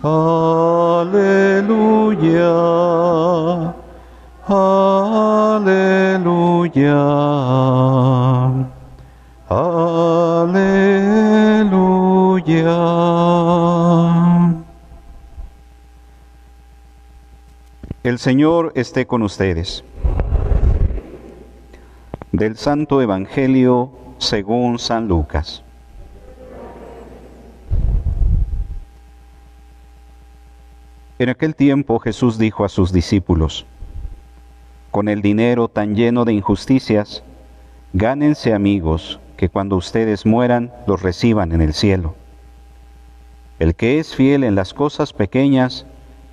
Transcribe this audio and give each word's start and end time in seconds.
Aleluya. 0.00 1.74
Aleluya. 4.46 5.74
Aleluya. 9.48 10.78
El 18.04 18.18
Señor 18.20 18.72
esté 18.76 19.06
con 19.06 19.22
ustedes. 19.22 19.82
Del 22.30 22.56
Santo 22.56 23.02
Evangelio 23.02 23.90
según 24.18 24.78
San 24.78 25.08
Lucas. 25.08 25.64
En 31.18 31.28
aquel 31.28 31.56
tiempo 31.56 31.98
Jesús 31.98 32.38
dijo 32.38 32.64
a 32.64 32.68
sus 32.68 32.92
discípulos, 32.92 33.66
con 34.92 35.08
el 35.08 35.20
dinero 35.20 35.66
tan 35.66 35.96
lleno 35.96 36.24
de 36.24 36.32
injusticias, 36.32 37.24
gánense 37.92 38.54
amigos 38.54 39.18
que 39.36 39.48
cuando 39.48 39.74
ustedes 39.74 40.24
mueran 40.24 40.72
los 40.86 41.02
reciban 41.02 41.50
en 41.50 41.60
el 41.60 41.74
cielo. 41.74 42.14
El 43.58 43.74
que 43.74 43.98
es 43.98 44.14
fiel 44.14 44.44
en 44.44 44.54
las 44.54 44.72
cosas 44.74 45.12
pequeñas, 45.12 45.86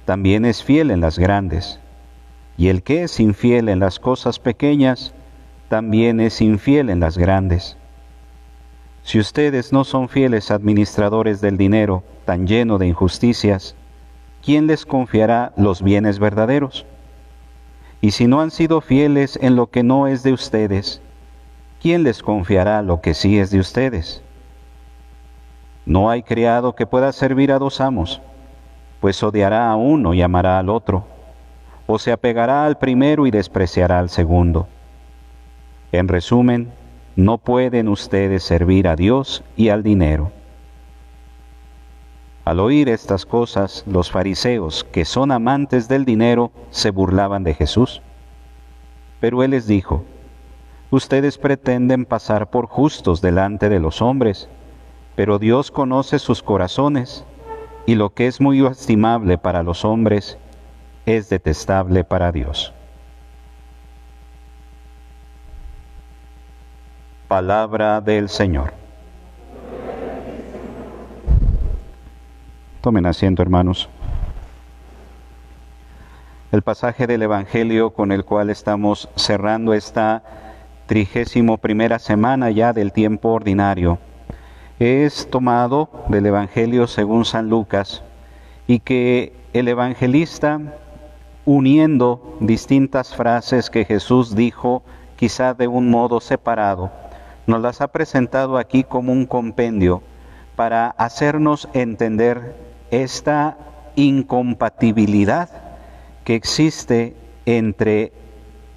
también 0.05 0.45
es 0.45 0.63
fiel 0.63 0.91
en 0.91 1.01
las 1.01 1.17
grandes. 1.17 1.79
Y 2.55 2.67
el 2.67 2.83
que 2.83 3.01
es 3.03 3.19
infiel 3.19 3.69
en 3.69 3.79
las 3.79 3.99
cosas 3.99 4.37
pequeñas, 4.37 5.15
también 5.67 6.19
es 6.19 6.41
infiel 6.41 6.91
en 6.91 6.99
las 6.99 7.17
grandes. 7.17 7.75
Si 9.01 9.17
ustedes 9.17 9.73
no 9.73 9.83
son 9.83 10.09
fieles 10.09 10.51
administradores 10.51 11.41
del 11.41 11.57
dinero 11.57 12.03
tan 12.25 12.45
lleno 12.45 12.77
de 12.77 12.85
injusticias, 12.87 13.75
¿quién 14.45 14.67
les 14.67 14.85
confiará 14.85 15.53
los 15.57 15.81
bienes 15.81 16.19
verdaderos? 16.19 16.85
Y 17.99 18.11
si 18.11 18.27
no 18.27 18.41
han 18.41 18.51
sido 18.51 18.79
fieles 18.79 19.39
en 19.41 19.55
lo 19.55 19.71
que 19.71 19.81
no 19.81 20.05
es 20.05 20.21
de 20.21 20.33
ustedes, 20.33 21.01
¿quién 21.81 22.03
les 22.03 22.21
confiará 22.21 22.83
lo 22.83 23.01
que 23.01 23.15
sí 23.15 23.39
es 23.39 23.49
de 23.49 23.59
ustedes? 23.59 24.21
No 25.87 26.11
hay 26.11 26.21
criado 26.21 26.75
que 26.75 26.85
pueda 26.85 27.11
servir 27.11 27.51
a 27.51 27.57
dos 27.57 27.81
amos, 27.81 28.21
pues 29.01 29.23
odiará 29.23 29.71
a 29.71 29.75
uno 29.75 30.13
y 30.13 30.21
amará 30.21 30.59
al 30.59 30.69
otro, 30.69 31.05
o 31.87 31.97
se 31.97 32.11
apegará 32.11 32.67
al 32.67 32.77
primero 32.77 33.25
y 33.25 33.31
despreciará 33.31 33.97
al 33.97 34.09
segundo. 34.09 34.67
En 35.91 36.07
resumen, 36.07 36.71
no 37.15 37.39
pueden 37.39 37.87
ustedes 37.87 38.43
servir 38.43 38.87
a 38.87 38.95
Dios 38.95 39.43
y 39.57 39.69
al 39.69 39.81
dinero. 39.81 40.31
Al 42.45 42.59
oír 42.59 42.89
estas 42.89 43.25
cosas, 43.25 43.83
los 43.87 44.11
fariseos, 44.11 44.83
que 44.83 45.03
son 45.03 45.31
amantes 45.31 45.87
del 45.87 46.05
dinero, 46.05 46.51
se 46.69 46.91
burlaban 46.91 47.43
de 47.43 47.55
Jesús. 47.55 48.03
Pero 49.19 49.41
él 49.41 49.51
les 49.51 49.65
dijo, 49.65 50.03
Ustedes 50.91 51.39
pretenden 51.39 52.05
pasar 52.05 52.51
por 52.51 52.67
justos 52.67 53.19
delante 53.19 53.67
de 53.67 53.79
los 53.79 54.03
hombres, 54.03 54.47
pero 55.15 55.39
Dios 55.39 55.71
conoce 55.71 56.19
sus 56.19 56.43
corazones, 56.43 57.25
y 57.87 57.95
lo 57.95 58.13
que 58.13 58.27
es 58.27 58.39
muy 58.39 58.63
estimable 58.63 59.39
para 59.39 59.63
los 59.63 59.83
hombres 59.83 60.37
es 61.07 61.29
detestable 61.29 62.03
para 62.03 62.31
Dios. 62.31 62.73
Palabra 67.27 68.01
del 68.01 68.29
Señor. 68.29 68.84
Tomen 72.85 73.07
asiento, 73.07 73.41
hermanos. 73.41 73.89
El 76.51 76.61
pasaje 76.61 77.07
del 77.07 77.23
Evangelio 77.23 77.89
con 77.89 78.11
el 78.11 78.23
cual 78.23 78.51
estamos 78.51 79.09
cerrando 79.15 79.73
esta 79.73 80.21
trigésimo 80.85 81.57
primera 81.57 81.97
semana 81.97 82.51
ya 82.51 82.73
del 82.73 82.91
tiempo 82.91 83.29
ordinario 83.29 83.97
es 84.77 85.27
tomado 85.31 85.89
del 86.09 86.27
Evangelio 86.27 86.85
según 86.85 87.25
San 87.25 87.49
Lucas 87.49 88.03
y 88.67 88.77
que 88.77 89.33
el 89.53 89.67
evangelista, 89.67 90.61
uniendo 91.43 92.37
distintas 92.39 93.15
frases 93.15 93.71
que 93.71 93.83
Jesús 93.83 94.35
dijo, 94.35 94.83
quizá 95.15 95.55
de 95.55 95.67
un 95.67 95.89
modo 95.89 96.21
separado, 96.21 96.91
nos 97.47 97.61
las 97.61 97.81
ha 97.81 97.87
presentado 97.87 98.59
aquí 98.59 98.83
como 98.83 99.11
un 99.11 99.25
compendio 99.25 100.03
para 100.55 100.91
hacernos 100.91 101.67
entender 101.73 102.64
esta 102.91 103.57
incompatibilidad 103.95 105.49
que 106.23 106.35
existe 106.35 107.15
entre 107.45 108.11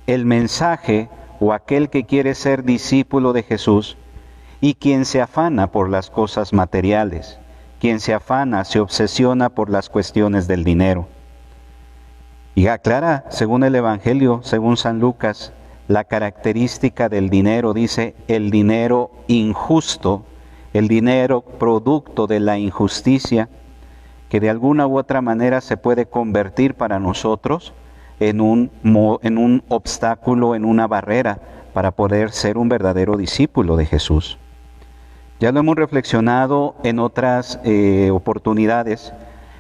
el 0.07 0.25
mensaje 0.25 1.09
o 1.41 1.53
aquel 1.53 1.91
que 1.91 2.05
quiere 2.05 2.35
ser 2.35 2.65
discípulo 2.65 3.33
de 3.33 3.43
Jesús 3.43 3.97
y 4.61 4.75
quien 4.75 5.05
se 5.05 5.21
afana 5.21 5.71
por 5.71 5.89
las 5.89 6.11
cosas 6.11 6.53
materiales, 6.53 7.39
quien 7.81 8.01
se 8.01 8.15
afana, 8.15 8.65
se 8.65 8.81
obsesiona 8.81 9.51
por 9.51 9.71
las 9.71 9.89
cuestiones 9.89 10.49
del 10.49 10.65
dinero. 10.65 11.07
Y 12.55 12.67
aclara, 12.67 13.25
según 13.29 13.63
el 13.63 13.77
Evangelio, 13.77 14.41
según 14.43 14.77
San 14.77 14.99
Lucas, 14.99 15.53
la 15.87 16.05
característica 16.05 17.09
del 17.09 17.31
dinero, 17.31 17.73
dice, 17.73 18.17
el 18.27 18.51
dinero 18.51 19.11
injusto, 19.29 20.25
el 20.73 20.89
dinero 20.89 21.41
producto 21.41 22.27
de 22.27 22.41
la 22.41 22.59
injusticia, 22.59 23.49
que 24.29 24.41
de 24.41 24.51
alguna 24.51 24.87
u 24.87 24.99
otra 24.99 25.21
manera 25.21 25.61
se 25.61 25.77
puede 25.77 26.07
convertir 26.07 26.75
para 26.75 26.99
nosotros 26.99 27.73
en 28.21 28.41
un, 28.41 28.71
en 29.23 29.39
un 29.39 29.63
obstáculo, 29.69 30.55
en 30.55 30.65
una 30.65 30.87
barrera 30.87 31.39
para 31.73 31.93
poder 31.93 32.33
ser 32.33 32.59
un 32.59 32.69
verdadero 32.69 33.17
discípulo 33.17 33.77
de 33.77 33.87
Jesús. 33.87 34.39
Ya 35.41 35.53
lo 35.53 35.61
hemos 35.61 35.77
reflexionado 35.77 36.75
en 36.83 36.99
otras 36.99 37.61
eh, 37.65 38.11
oportunidades 38.13 39.13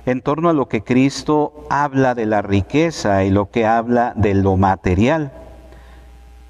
en 0.07 0.23
torno 0.23 0.49
a 0.49 0.53
lo 0.53 0.69
que 0.69 0.83
Cristo 0.83 1.53
habla 1.71 2.15
de 2.15 2.27
la 2.27 2.43
riqueza 2.43 3.25
y 3.25 3.31
lo 3.31 3.51
que 3.51 3.67
habla 3.67 4.13
de 4.17 4.35
lo 4.35 4.57
material. 4.57 5.33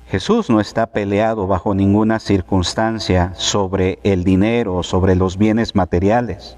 Jesús 0.06 0.48
no 0.48 0.60
está 0.60 0.86
peleado 0.86 1.46
bajo 1.46 1.74
ninguna 1.74 2.18
circunstancia 2.18 3.32
sobre 3.34 3.98
el 4.04 4.24
dinero, 4.24 4.82
sobre 4.82 5.14
los 5.14 5.36
bienes 5.36 5.74
materiales 5.74 6.56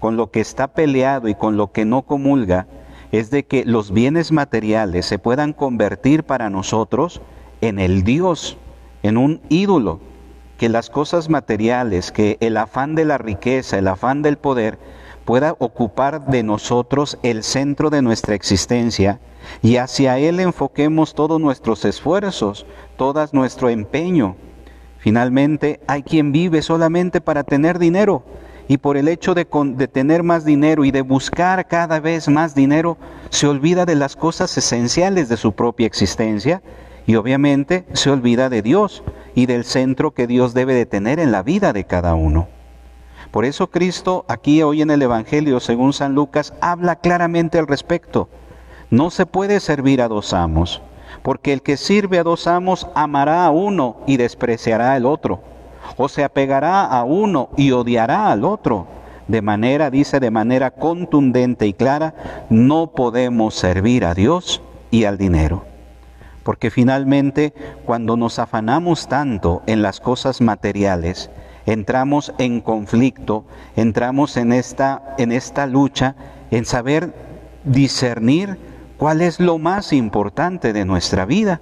con 0.00 0.16
lo 0.16 0.30
que 0.30 0.40
está 0.40 0.68
peleado 0.68 1.28
y 1.28 1.34
con 1.34 1.56
lo 1.56 1.72
que 1.72 1.84
no 1.84 2.02
comulga 2.02 2.66
es 3.12 3.30
de 3.30 3.44
que 3.44 3.64
los 3.64 3.92
bienes 3.92 4.32
materiales 4.32 5.06
se 5.06 5.18
puedan 5.18 5.52
convertir 5.52 6.24
para 6.24 6.50
nosotros 6.50 7.20
en 7.60 7.78
el 7.78 8.02
Dios, 8.02 8.58
en 9.02 9.16
un 9.16 9.40
ídolo, 9.48 10.00
que 10.58 10.68
las 10.68 10.90
cosas 10.90 11.28
materiales, 11.28 12.12
que 12.12 12.38
el 12.40 12.56
afán 12.56 12.94
de 12.94 13.04
la 13.04 13.18
riqueza, 13.18 13.78
el 13.78 13.88
afán 13.88 14.22
del 14.22 14.38
poder, 14.38 14.78
pueda 15.24 15.54
ocupar 15.58 16.26
de 16.26 16.42
nosotros 16.42 17.18
el 17.22 17.42
centro 17.42 17.90
de 17.90 18.00
nuestra 18.00 18.34
existencia 18.34 19.20
y 19.62 19.76
hacia 19.76 20.18
Él 20.18 20.40
enfoquemos 20.40 21.14
todos 21.14 21.40
nuestros 21.40 21.84
esfuerzos, 21.84 22.66
todo 22.96 23.24
nuestro 23.32 23.68
empeño. 23.68 24.36
Finalmente, 24.98 25.80
hay 25.86 26.02
quien 26.02 26.32
vive 26.32 26.62
solamente 26.62 27.20
para 27.20 27.44
tener 27.44 27.78
dinero, 27.78 28.24
y 28.68 28.78
por 28.78 28.96
el 28.96 29.08
hecho 29.08 29.34
de, 29.34 29.44
tener 29.44 30.22
más 30.22 30.44
dinero 30.44 30.84
y 30.84 30.90
de 30.90 31.02
buscar 31.02 31.66
cada 31.68 32.00
vez 32.00 32.28
más 32.28 32.54
dinero, 32.54 32.96
se 33.30 33.46
olvida 33.46 33.86
de 33.86 33.94
las 33.94 34.16
cosas 34.16 34.56
esenciales 34.58 35.28
de 35.28 35.36
su 35.36 35.52
propia 35.52 35.86
existencia 35.86 36.62
y 37.06 37.14
obviamente 37.14 37.84
se 37.92 38.10
olvida 38.10 38.48
de 38.48 38.62
Dios 38.62 39.04
y 39.34 39.46
del 39.46 39.64
centro 39.64 40.12
que 40.12 40.26
Dios 40.26 40.54
debe 40.54 40.74
de 40.74 40.86
tener 40.86 41.20
en 41.20 41.30
la 41.30 41.42
vida 41.42 41.72
de 41.72 41.84
cada 41.84 42.14
uno. 42.14 42.48
Por 43.30 43.44
eso 43.44 43.68
Cristo 43.68 44.24
aquí 44.28 44.62
hoy 44.62 44.82
en 44.82 44.90
el 44.90 45.02
Evangelio, 45.02 45.60
según 45.60 45.92
San 45.92 46.14
Lucas, 46.14 46.54
habla 46.60 46.96
claramente 46.96 47.58
al 47.58 47.66
respecto. 47.66 48.28
No 48.90 49.10
se 49.10 49.26
puede 49.26 49.60
servir 49.60 50.00
a 50.00 50.08
dos 50.08 50.32
amos, 50.32 50.80
porque 51.22 51.52
el 51.52 51.62
que 51.62 51.76
sirve 51.76 52.18
a 52.18 52.24
dos 52.24 52.46
amos 52.46 52.88
amará 52.94 53.44
a 53.44 53.50
uno 53.50 53.98
y 54.06 54.16
despreciará 54.16 54.94
al 54.94 55.06
otro 55.06 55.55
o 55.96 56.08
se 56.08 56.24
apegará 56.24 56.84
a 56.84 57.04
uno 57.04 57.50
y 57.56 57.72
odiará 57.72 58.30
al 58.30 58.44
otro. 58.44 58.86
De 59.28 59.42
manera, 59.42 59.90
dice, 59.90 60.20
de 60.20 60.30
manera 60.30 60.70
contundente 60.70 61.66
y 61.66 61.72
clara, 61.72 62.14
no 62.48 62.88
podemos 62.88 63.54
servir 63.54 64.04
a 64.04 64.14
Dios 64.14 64.62
y 64.90 65.04
al 65.04 65.18
dinero. 65.18 65.64
Porque 66.44 66.70
finalmente, 66.70 67.52
cuando 67.84 68.16
nos 68.16 68.38
afanamos 68.38 69.08
tanto 69.08 69.62
en 69.66 69.82
las 69.82 70.00
cosas 70.00 70.40
materiales, 70.40 71.28
entramos 71.66 72.32
en 72.38 72.60
conflicto, 72.60 73.44
entramos 73.74 74.36
en 74.36 74.52
esta, 74.52 75.16
en 75.18 75.32
esta 75.32 75.66
lucha, 75.66 76.14
en 76.52 76.64
saber 76.64 77.12
discernir 77.64 78.58
cuál 78.96 79.20
es 79.20 79.40
lo 79.40 79.58
más 79.58 79.92
importante 79.92 80.72
de 80.72 80.84
nuestra 80.84 81.26
vida. 81.26 81.60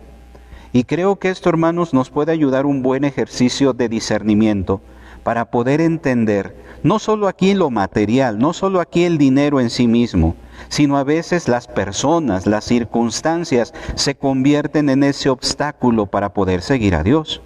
Y 0.75 0.83
creo 0.83 1.21
que 1.21 1.31
esto, 1.31 1.49
hermanos, 1.49 1.95
nos 1.95 2.11
puede 2.11 2.33
ayudar 2.33 2.67
un 2.67 2.83
buen 2.83 3.05
ejercicio 3.05 3.75
de 3.75 3.89
discernimiento 3.89 4.81
para 5.23 5.45
poder 5.53 5.81
entender 5.81 6.57
no 6.83 6.99
solo 6.99 7.29
aquí 7.29 7.55
lo 7.55 7.71
material, 7.71 8.41
no 8.41 8.53
solo 8.53 8.81
aquí 8.81 9.05
el 9.05 9.17
dinero 9.17 9.61
en 9.61 9.71
sí 9.71 9.87
mismo, 9.87 10.35
sino 10.69 10.97
a 10.99 11.05
veces 11.05 11.47
las 11.47 11.69
personas, 11.69 12.49
las 12.49 12.65
circunstancias 12.65 13.73
se 13.95 14.17
convierten 14.17 14.91
en 14.91 15.05
ese 15.05 15.31
obstáculo 15.31 16.07
para 16.07 16.35
poder 16.35 16.61
seguir 16.61 16.97
a 16.97 17.05
Dios. 17.05 17.41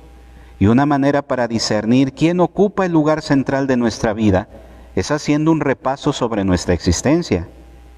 Y 0.59 0.69
una 0.69 0.87
manera 0.87 1.21
para 1.21 1.49
discernir 1.49 2.15
quién 2.15 2.41
ocupa 2.41 2.87
el 2.87 2.93
lugar 2.93 3.21
central 3.21 3.67
de 3.67 3.77
nuestra 3.77 4.15
vida 4.15 4.49
es 4.97 5.11
haciendo 5.11 5.53
un 5.53 5.61
repaso 5.61 6.15
sobre 6.15 6.45
nuestra 6.45 6.73
existencia. 6.73 7.47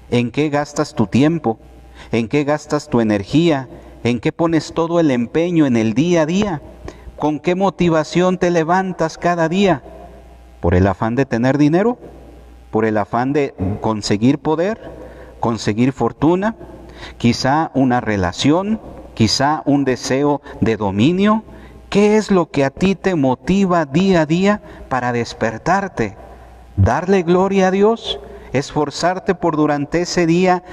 ¿En 0.09 0.29
qué 0.29 0.49
gastas 0.49 0.93
tu 0.93 1.07
tiempo? 1.07 1.57
¿En 2.11 2.27
qué 2.27 2.43
gastas 2.43 2.89
tu 2.89 2.99
energía? 2.99 3.69
¿En 4.03 4.19
qué 4.19 4.31
pones 4.31 4.73
todo 4.73 4.99
el 4.99 5.11
empeño 5.11 5.67
en 5.67 5.77
el 5.77 5.93
día 5.93 6.23
a 6.23 6.25
día? 6.25 6.61
¿Con 7.17 7.39
qué 7.39 7.53
motivación 7.53 8.39
te 8.39 8.49
levantas 8.49 9.19
cada 9.19 9.47
día? 9.47 9.83
¿Por 10.59 10.73
el 10.73 10.87
afán 10.87 11.15
de 11.15 11.27
tener 11.27 11.59
dinero? 11.59 11.99
¿Por 12.71 12.85
el 12.85 12.97
afán 12.97 13.31
de 13.31 13.53
conseguir 13.79 14.39
poder? 14.39 14.79
¿Conseguir 15.39 15.93
fortuna? 15.93 16.55
¿Quizá 17.19 17.69
una 17.75 18.01
relación? 18.01 18.81
¿Quizá 19.13 19.61
un 19.65 19.85
deseo 19.85 20.41
de 20.61 20.77
dominio? 20.77 21.43
¿Qué 21.89 22.17
es 22.17 22.31
lo 22.31 22.49
que 22.49 22.65
a 22.65 22.71
ti 22.71 22.95
te 22.95 23.13
motiva 23.13 23.85
día 23.85 24.21
a 24.21 24.25
día 24.25 24.61
para 24.89 25.11
despertarte? 25.11 26.15
¿Darle 26.75 27.21
gloria 27.21 27.67
a 27.67 27.71
Dios? 27.71 28.19
¿Esforzarte 28.51 29.35
por 29.35 29.57
durante 29.57 30.01
ese 30.01 30.25
día 30.25 30.63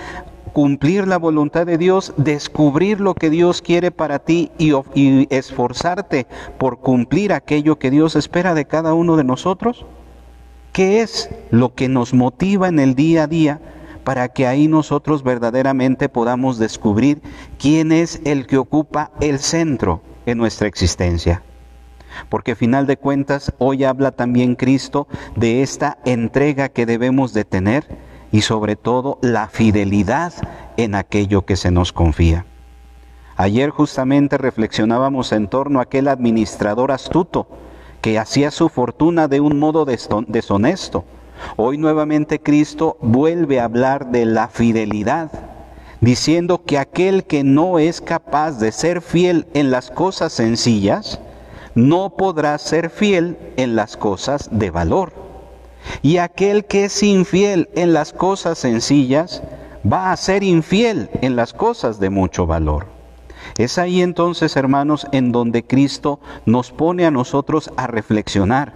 cumplir 0.49 1.07
la 1.07 1.19
voluntad 1.19 1.67
de 1.67 1.79
Dios, 1.79 2.13
descubrir 2.17 3.01
lo 3.01 3.15
que 3.15 3.31
Dios 3.31 3.63
quiere 3.63 3.91
para 3.91 4.19
ti 4.19 4.51
y, 4.59 4.73
esforzarte 5.35 6.27
por 6.59 6.79
cumplir 6.79 7.33
aquello 7.33 7.79
que 7.79 7.91
Dios 7.91 8.17
espera 8.17 8.55
de 8.55 8.67
cada 8.67 8.95
uno 8.95 9.17
de 9.17 9.25
nosotros? 9.25 9.87
¿Qué 10.73 11.01
es 11.01 11.31
lo 11.51 11.75
que 11.75 11.89
nos 11.89 12.15
motiva 12.15 12.69
en 12.69 12.79
el 12.79 12.95
día 12.95 13.25
a 13.25 13.27
día 13.27 13.61
para 14.09 14.29
que 14.29 14.47
ahí 14.47 14.69
nosotros 14.69 15.23
verdaderamente 15.23 16.09
podamos 16.09 16.59
descubrir 16.59 17.21
quién 17.59 17.93
es 17.93 18.23
el 18.25 18.47
que 18.47 18.57
ocupa 18.57 19.11
el 19.21 19.39
centro 19.39 20.01
en 20.25 20.39
nuestra 20.39 20.67
existencia. 20.67 21.43
Porque 22.29 22.57
final 22.57 22.87
de 22.87 22.97
cuentas 22.97 23.53
hoy 23.59 23.85
habla 23.85 24.13
también 24.13 24.55
Cristo 24.55 25.09
de 25.37 25.63
esta 25.63 25.99
entrega 26.07 26.71
que 26.71 26.87
debemos 26.87 27.35
de 27.35 27.45
tener 27.45 27.87
y 28.33 28.43
sobre 28.43 28.77
todo 28.77 29.19
la 29.23 29.49
fidelidad 29.49 30.33
en 30.77 30.95
aquello 30.95 31.45
que 31.45 31.57
se 31.57 31.71
nos 31.71 31.93
confía. 31.93 32.45
Ayer 33.37 33.71
justamente 33.71 34.37
reflexionábamos 34.37 35.33
en 35.33 35.49
torno 35.49 35.79
a 35.79 35.83
aquel 35.83 36.09
administrador 36.09 36.91
astuto 36.91 37.47
que 38.01 38.19
hacía 38.19 38.51
su 38.51 38.69
fortuna 38.69 39.29
de 39.29 39.41
un 39.41 39.59
modo 39.59 39.85
deshonesto. 39.85 41.05
Hoy 41.57 41.79
nuevamente 41.79 42.41
Cristo 42.41 42.97
vuelve 43.01 43.61
a 43.61 43.65
hablar 43.65 44.11
de 44.11 44.25
la 44.25 44.49
fidelidad 44.49 45.31
diciendo 46.01 46.63
que 46.65 46.79
aquel 46.79 47.25
que 47.25 47.45
no 47.45 47.79
es 47.79 48.01
capaz 48.01 48.59
de 48.59 48.73
ser 48.73 49.03
fiel 49.03 49.47
en 49.55 49.71
las 49.71 49.91
cosas 49.91 50.33
sencillas, 50.33 51.21
no 51.75 52.11
podrá 52.11 52.57
ser 52.59 52.91
fiel 52.91 53.37
en 53.57 53.77
las 53.77 53.97
cosas 53.97 54.49
de 54.51 54.71
valor. 54.71 55.13
Y 56.03 56.19
aquel 56.19 56.65
que 56.65 56.85
es 56.85 57.03
infiel 57.03 57.69
en 57.75 57.93
las 57.93 58.13
cosas 58.13 58.59
sencillas, 58.59 59.43
va 59.91 60.13
a 60.13 60.17
ser 60.17 60.43
infiel 60.43 61.11
en 61.23 61.37
las 61.37 61.53
cosas 61.53 62.01
de 62.01 62.11
mucho 62.11 62.47
valor. 62.47 62.87
Es 63.57 63.79
ahí 63.79 64.03
entonces, 64.03 64.57
hermanos, 64.57 65.07
en 65.13 65.33
donde 65.33 65.65
Cristo 65.65 66.21
nos 66.47 66.71
pone 66.71 67.07
a 67.07 67.11
nosotros 67.11 67.71
a 67.77 67.87
reflexionar. 67.87 68.73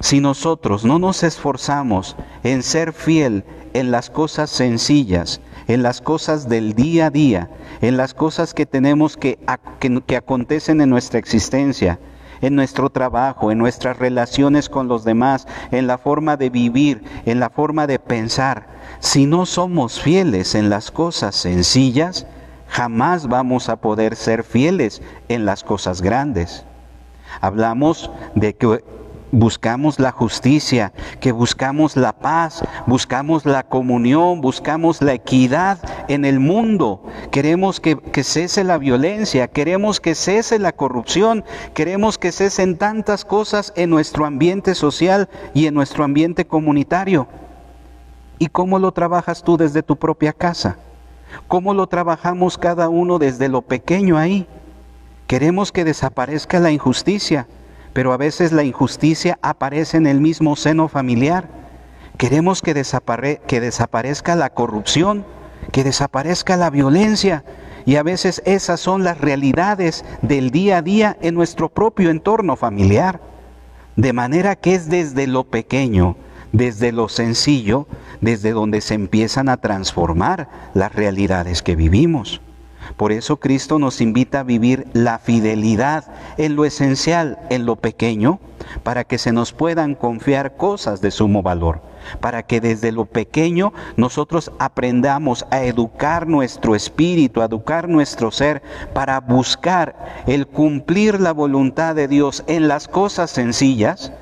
Si 0.00 0.20
nosotros 0.20 0.84
no 0.84 0.98
nos 0.98 1.22
esforzamos 1.22 2.16
en 2.42 2.62
ser 2.62 2.92
fiel 2.92 3.44
en 3.74 3.90
las 3.90 4.10
cosas 4.10 4.50
sencillas, 4.50 5.40
en 5.68 5.82
las 5.82 6.00
cosas 6.00 6.48
del 6.48 6.74
día 6.74 7.06
a 7.06 7.10
día, 7.10 7.50
en 7.80 7.96
las 7.96 8.14
cosas 8.14 8.54
que 8.54 8.66
tenemos 8.66 9.16
que, 9.16 9.38
que, 10.06 10.16
acontecen 10.16 10.80
en 10.80 10.90
nuestra 10.90 11.18
existencia, 11.18 11.98
en 12.40 12.56
nuestro 12.56 12.90
trabajo, 12.90 13.50
en 13.50 13.58
nuestras 13.58 13.98
relaciones 13.98 14.68
con 14.68 14.88
los 14.88 15.04
demás, 15.04 15.46
en 15.70 15.86
la 15.86 15.98
forma 15.98 16.36
de 16.36 16.50
vivir, 16.50 17.02
en 17.26 17.40
la 17.40 17.50
forma 17.50 17.86
de 17.86 17.98
pensar. 17.98 18.66
Si 18.98 19.26
no 19.26 19.46
somos 19.46 20.00
fieles 20.00 20.54
en 20.54 20.70
las 20.70 20.90
cosas 20.90 21.34
sencillas, 21.34 22.26
jamás 22.68 23.28
vamos 23.28 23.68
a 23.68 23.76
poder 23.76 24.16
ser 24.16 24.44
fieles 24.44 25.02
en 25.28 25.44
las 25.44 25.64
cosas 25.64 26.02
grandes. 26.02 26.64
Hablamos 27.40 28.10
de 28.34 28.54
que 28.54 28.84
buscamos 29.32 29.98
la 30.00 30.10
justicia, 30.10 30.92
que 31.20 31.32
buscamos 31.32 31.96
la 31.96 32.12
paz, 32.12 32.62
buscamos 32.86 33.44
la 33.46 33.62
comunión, 33.62 34.40
buscamos 34.40 35.02
la 35.02 35.14
equidad 35.14 35.78
en 36.08 36.24
el 36.24 36.40
mundo. 36.40 37.02
Queremos 37.30 37.80
que, 37.80 37.98
cese 38.22 38.64
la 38.64 38.78
violencia, 38.78 39.48
queremos 39.48 40.00
que 40.00 40.14
cese 40.14 40.58
la 40.58 40.72
corrupción, 40.72 41.44
queremos 41.74 42.18
que 42.18 42.32
cesen 42.32 42.76
tantas 42.76 43.24
cosas 43.24 43.72
en 43.76 43.90
nuestro 43.90 44.26
ambiente 44.26 44.74
social 44.74 45.28
y 45.54 45.66
en 45.66 45.74
nuestro 45.74 46.04
ambiente 46.04 46.46
comunitario. 46.46 47.28
¿Y 48.38 48.46
cómo 48.46 48.78
lo 48.78 48.92
trabajas 48.92 49.42
tú 49.42 49.56
desde 49.56 49.82
tu 49.82 49.96
propia 49.96 50.32
casa? 50.32 50.78
¿Cómo 51.46 51.74
lo 51.74 51.86
trabajamos 51.86 52.58
cada 52.58 52.88
uno 52.88 53.18
desde 53.18 53.48
lo 53.48 53.62
pequeño 53.62 54.16
ahí? 54.16 54.46
Queremos 55.26 55.70
que 55.70 55.84
desaparezca 55.84 56.58
la 56.58 56.72
injusticia 56.72 57.46
pero 57.92 58.12
a 58.12 58.16
veces 58.16 58.52
la 58.52 58.64
injusticia 58.64 59.38
aparece 59.42 59.96
en 59.96 60.06
el 60.06 60.20
mismo 60.20 60.56
seno 60.56 60.88
familiar. 60.88 61.48
Queremos 62.16 62.62
que, 62.62 62.74
que 63.46 63.60
desaparezca 63.60 64.36
la 64.36 64.50
corrupción, 64.50 65.24
que 65.72 65.84
desaparezca 65.84 66.56
la 66.56 66.70
violencia, 66.70 67.44
y 67.86 67.96
a 67.96 68.02
veces 68.02 68.42
esas 68.44 68.80
son 68.80 69.04
las 69.04 69.18
realidades 69.18 70.04
del 70.22 70.50
día 70.50 70.78
a 70.78 70.82
día 70.82 71.16
en 71.22 71.34
nuestro 71.34 71.68
propio 71.68 72.10
entorno 72.10 72.56
familiar. 72.56 73.20
De 73.96 74.12
manera 74.12 74.56
que 74.56 74.74
es 74.74 74.88
desde 74.88 75.26
lo 75.26 75.44
pequeño, 75.44 76.16
desde 76.52 76.92
lo 76.92 77.08
sencillo, 77.08 77.86
desde 78.20 78.52
donde 78.52 78.80
se 78.80 78.94
empiezan 78.94 79.48
a 79.48 79.56
transformar 79.56 80.48
las 80.74 80.94
realidades 80.94 81.62
que 81.62 81.76
vivimos. 81.76 82.40
Por 82.96 83.12
eso 83.12 83.38
Cristo 83.38 83.78
nos 83.78 84.00
invita 84.00 84.40
a 84.40 84.44
vivir 84.44 84.86
la 84.92 85.18
fidelidad 85.18 86.04
en 86.36 86.56
lo 86.56 86.64
esencial, 86.64 87.38
en 87.50 87.66
lo 87.66 87.76
pequeño, 87.76 88.40
para 88.82 89.04
que 89.04 89.18
se 89.18 89.32
nos 89.32 89.52
puedan 89.52 89.94
confiar 89.94 90.56
cosas 90.56 91.00
de 91.00 91.10
sumo 91.10 91.42
valor, 91.42 91.82
para 92.20 92.42
que 92.42 92.60
desde 92.60 92.92
lo 92.92 93.06
pequeño 93.06 93.72
nosotros 93.96 94.52
aprendamos 94.58 95.46
a 95.50 95.62
educar 95.62 96.26
nuestro 96.26 96.74
espíritu, 96.74 97.40
a 97.40 97.46
educar 97.46 97.88
nuestro 97.88 98.30
ser, 98.30 98.62
para 98.92 99.20
buscar 99.20 100.22
el 100.26 100.46
cumplir 100.46 101.20
la 101.20 101.32
voluntad 101.32 101.94
de 101.94 102.08
Dios 102.08 102.44
en 102.46 102.68
las 102.68 102.88
cosas 102.88 103.30
sencillas, 103.30 104.12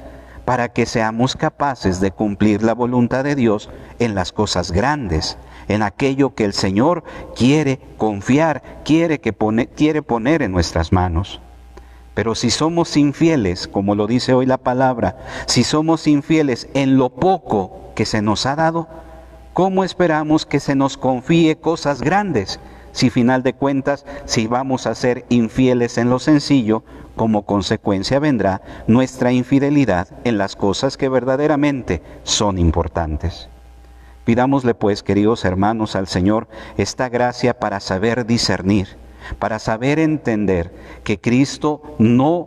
para 0.45 0.71
que 0.71 0.87
seamos 0.87 1.37
capaces 1.37 2.00
de 2.00 2.11
cumplir 2.11 2.62
la 2.62 2.73
voluntad 2.73 3.23
de 3.23 3.35
Dios 3.35 3.69
en 3.99 4.14
las 4.14 4.33
cosas 4.33 4.73
grandes, 4.73 5.37
en 5.69 5.83
aquello 5.83 6.35
que 6.35 6.45
el 6.45 6.53
Señor 6.53 7.05
quiere 7.37 7.79
confiar, 7.97 8.63
quiere, 8.85 9.21
que 9.21 9.35
quiere 9.77 10.03
poner 10.03 10.43
en 10.43 10.53
nuestras 10.53 10.93
manos. 10.93 11.41
Pero 12.15 12.35
si 12.35 12.51
somos 12.51 12.97
infieles, 12.97 13.69
como 13.69 13.95
lo 13.95 14.09
dice 14.09 14.35
hoy 14.35 14.45
la 14.45 14.59
palabra, 14.59 15.19
si 15.47 15.63
somos 15.63 16.09
infieles 16.09 16.69
en 16.75 16.97
lo 16.97 17.11
poco 17.11 17.93
que 17.95 18.07
se 18.07 18.23
nos 18.23 18.45
ha 18.45 18.57
dado, 18.57 18.89
¿cómo 19.53 19.85
esperamos 19.85 20.45
que 20.45 20.59
se 20.59 20.75
nos 20.75 20.97
confíe 20.97 21.57
cosas 21.57 22.03
grandes? 22.03 22.59
Si 22.91 23.11
final 23.11 23.45
de 23.45 23.53
cuentas, 23.53 24.05
si 24.25 24.49
vamos 24.49 24.89
a 24.89 24.97
ser 24.97 25.27
infieles 25.29 25.97
en 25.99 26.11
lo 26.11 26.19
sencillo, 26.19 26.83
como 27.15 27.43
consecuencia 27.43 28.19
vendrá 28.19 28.63
nuestra 28.89 29.31
infidelidad 29.31 30.09
en 30.25 30.39
las 30.39 30.57
cosas 30.57 30.97
que 30.97 31.09
verdaderamente 31.09 32.03
son 32.25 32.59
importantes. 32.59 33.49
Pidámosle 34.28 34.75
pues, 34.75 35.02
queridos 35.02 35.47
hermanos, 35.47 35.97
al 35.97 36.06
Señor 36.06 36.49
esta 36.76 37.08
gracia 37.08 37.58
para 37.58 37.80
saber 37.80 38.26
discernir, 38.26 38.87
para 39.38 39.58
saber 39.58 39.99
entender 39.99 40.70
que 41.02 41.18
Cristo 41.18 41.80
no, 41.99 42.47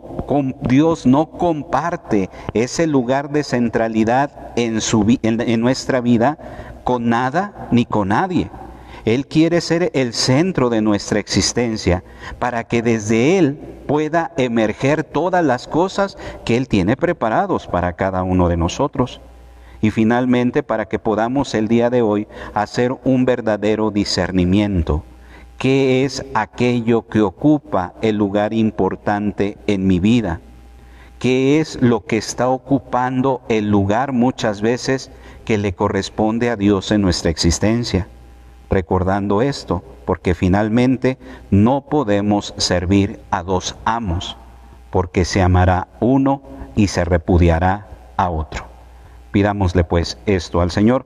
Dios 0.60 1.06
no 1.06 1.30
comparte 1.30 2.30
ese 2.54 2.86
lugar 2.86 3.30
de 3.30 3.42
centralidad 3.42 4.52
en, 4.54 4.80
su, 4.80 5.18
en 5.24 5.60
nuestra 5.60 6.00
vida 6.00 6.38
con 6.84 7.08
nada 7.08 7.66
ni 7.72 7.84
con 7.84 8.10
nadie. 8.10 8.48
Él 9.04 9.26
quiere 9.26 9.60
ser 9.60 9.90
el 9.92 10.14
centro 10.14 10.70
de 10.70 10.82
nuestra 10.82 11.18
existencia 11.18 12.04
para 12.38 12.62
que 12.62 12.82
desde 12.82 13.38
Él 13.38 13.58
pueda 13.88 14.30
emerger 14.36 15.02
todas 15.02 15.44
las 15.44 15.66
cosas 15.66 16.16
que 16.44 16.56
Él 16.56 16.68
tiene 16.68 16.96
preparados 16.96 17.66
para 17.66 17.94
cada 17.94 18.22
uno 18.22 18.48
de 18.48 18.56
nosotros. 18.56 19.20
Y 19.82 19.90
finalmente, 19.90 20.62
para 20.62 20.86
que 20.86 20.98
podamos 20.98 21.54
el 21.54 21.68
día 21.68 21.90
de 21.90 22.00
hoy 22.00 22.26
hacer 22.54 22.96
un 23.04 23.26
verdadero 23.26 23.90
discernimiento. 23.90 25.04
¿Qué 25.58 26.04
es 26.04 26.24
aquello 26.32 27.06
que 27.06 27.20
ocupa 27.20 27.92
el 28.00 28.16
lugar 28.16 28.54
importante 28.54 29.58
en 29.66 29.86
mi 29.86 30.00
vida? 30.00 30.40
qué 31.22 31.60
es 31.60 31.80
lo 31.80 32.04
que 32.04 32.16
está 32.16 32.48
ocupando 32.48 33.42
el 33.48 33.70
lugar 33.70 34.10
muchas 34.10 34.60
veces 34.60 35.12
que 35.44 35.56
le 35.56 35.72
corresponde 35.72 36.50
a 36.50 36.56
Dios 36.56 36.90
en 36.90 37.00
nuestra 37.00 37.30
existencia. 37.30 38.08
Recordando 38.68 39.40
esto, 39.40 39.84
porque 40.04 40.34
finalmente 40.34 41.18
no 41.52 41.82
podemos 41.82 42.54
servir 42.56 43.20
a 43.30 43.44
dos 43.44 43.76
amos, 43.84 44.36
porque 44.90 45.24
se 45.24 45.40
amará 45.40 45.86
uno 46.00 46.42
y 46.74 46.88
se 46.88 47.04
repudiará 47.04 47.86
a 48.16 48.28
otro. 48.28 48.71
Pidámosle 49.32 49.82
pues 49.84 50.18
esto 50.26 50.60
al 50.60 50.70
Señor. 50.70 51.04